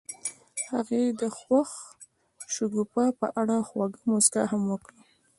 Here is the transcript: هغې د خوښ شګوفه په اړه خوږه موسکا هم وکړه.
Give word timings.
هغې 0.71 1.03
د 1.21 1.23
خوښ 1.37 1.71
شګوفه 2.53 3.05
په 3.19 3.27
اړه 3.41 3.57
خوږه 3.67 3.99
موسکا 4.09 4.43
هم 4.51 4.61
وکړه. 4.71 4.99